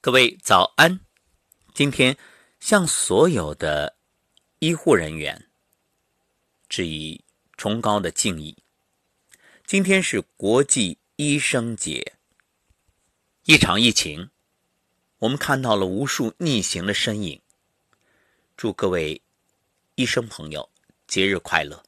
[0.00, 1.00] 各位早安！
[1.74, 2.16] 今天
[2.60, 3.96] 向所有的
[4.60, 5.50] 医护人员
[6.68, 7.24] 致以
[7.56, 8.62] 崇高的敬意。
[9.66, 12.14] 今天是国际医生节。
[13.42, 14.30] 一场疫情，
[15.18, 17.42] 我们看到了无数逆行的身影。
[18.56, 19.20] 祝各位
[19.96, 20.70] 医生朋友
[21.08, 21.82] 节日快乐！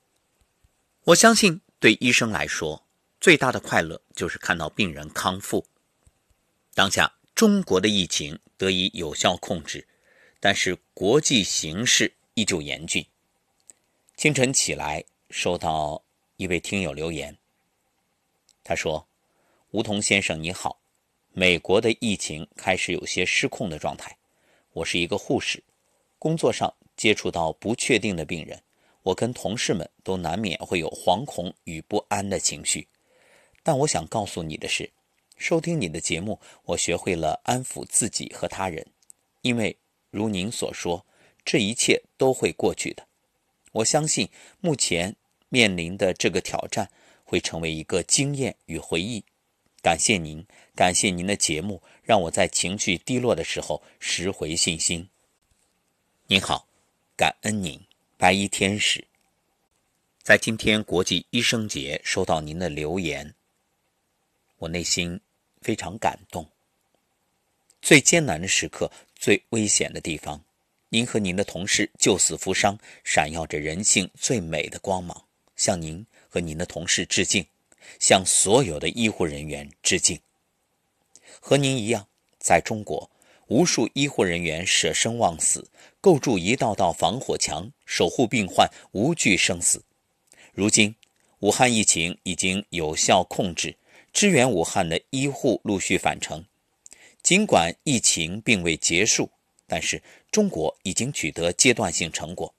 [1.05, 2.89] 我相信，对医生来说，
[3.21, 5.65] 最大的快乐就是看到病人康复。
[6.75, 7.20] 当下。
[7.41, 9.89] 中国的疫情得以有效控制，
[10.41, 13.03] 但是国际形势依旧严峻。
[14.15, 16.05] 清晨起来，收到
[16.37, 17.39] 一位听友留言，
[18.63, 19.09] 他说
[19.73, 20.83] ：“吴桐先生你好，
[21.33, 24.19] 美国的疫情开始有些失控的状态。
[24.75, 25.65] 我是一个护士，
[26.19, 28.63] 工作上接触到不确定的病人，
[29.03, 32.87] 我跟同事们都难免会有惶恐与不安的情绪。
[33.63, 34.91] 但我想告诉你的是。”
[35.41, 38.87] 收听你的节目，我学会了安抚自己和他人，
[39.41, 39.75] 因为
[40.11, 41.07] 如您所说，
[41.47, 43.09] 这一切都会过去的。
[43.73, 44.29] 我相信
[44.61, 45.17] 目前
[45.49, 46.91] 面临的这个挑战
[47.25, 49.25] 会成为一个经验与回忆。
[49.83, 55.09] 感谢您，感谢您的节目，让我在情绪低落的时候拾回信心。
[56.27, 56.69] 您好，
[57.17, 57.81] 感恩您，
[58.19, 59.03] 白衣天使。
[60.23, 63.35] 在今天国际医生节收到您的留言，
[64.59, 65.19] 我内心。
[65.61, 66.49] 非常感动。
[67.83, 70.45] 最艰难的时刻，最危险的地方，
[70.91, 75.25] 您和您的同事救死扶伤，闪耀着人性最美的光芒。
[75.57, 77.47] 向您和您的同事致敬，
[77.99, 80.19] 向所有的医护人员致敬。
[81.39, 82.07] 和您一样，
[82.39, 83.11] 在中国，
[83.49, 85.69] 无数医护人员舍生忘死，
[86.01, 89.83] 构筑一道道防火墙，守护病患，无惧生死。
[90.55, 90.95] 如今，
[91.41, 93.77] 武汉疫情已经有效控制。
[94.13, 96.45] 支援武汉的医护陆续返程，
[97.23, 99.31] 尽管疫情并未结束，
[99.67, 102.53] 但是中国已经取得阶段性成果，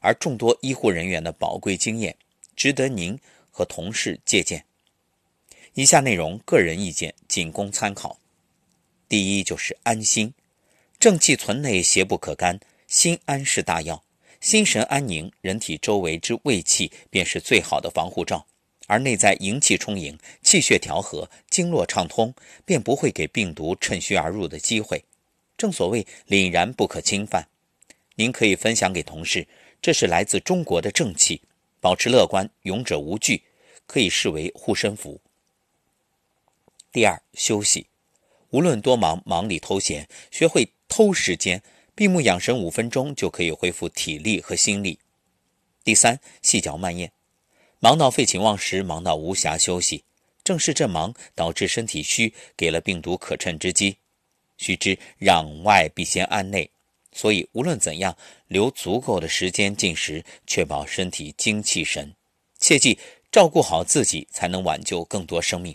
[0.00, 2.16] 而众多医护人员的宝贵经验
[2.54, 3.18] 值得您
[3.50, 4.64] 和同事借鉴。
[5.74, 8.18] 以下内容个人意见，仅供参考。
[9.08, 10.34] 第一就是安心，
[10.98, 14.02] 正气存内，邪不可干，心安是大药。
[14.40, 18.46] 心神安宁，人体周围之胃气便是最好的防护罩。
[18.90, 22.34] 而内在营气充盈，气血调和，经络畅通，
[22.64, 25.04] 便不会给病毒趁虚而入的机会。
[25.56, 27.46] 正所谓凛然不可侵犯。
[28.16, 29.46] 您可以分享给同事，
[29.80, 31.40] 这是来自中国的正气。
[31.78, 33.44] 保持乐观，勇者无惧，
[33.86, 35.20] 可以视为护身符。
[36.90, 37.86] 第二，休息，
[38.50, 41.62] 无论多忙，忙里偷闲，学会偷时间，
[41.94, 44.98] 闭目养神五分钟，就可以恢复体力和心力。
[45.84, 47.12] 第三，细嚼慢咽。
[47.82, 50.04] 忙到废寝忘食，忙到无暇休息，
[50.44, 53.96] 正是这忙导致身体虚，给了病毒可乘之机。
[54.58, 56.70] 须知攘外必先安内，
[57.12, 58.14] 所以无论怎样，
[58.48, 62.14] 留足够的时间进食，确保身体精气神。
[62.58, 62.98] 切记
[63.32, 65.74] 照顾好自己，才能挽救更多生命。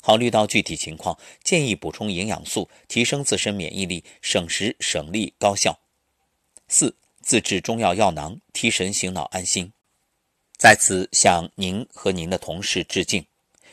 [0.00, 5.78] 考虑到具体情况，建议补充营养素，提升自身免疫力，省时省力高效。
[6.66, 9.72] 四自制中药药囊，提神醒脑安心。
[10.58, 13.24] 在此向您和您的同事致敬，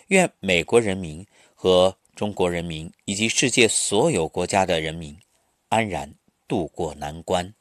[0.10, 1.26] 愿美国人民
[1.56, 5.18] 和中国人民以及世界所有国家的人民
[5.70, 6.14] 安然
[6.48, 7.52] 度过难关。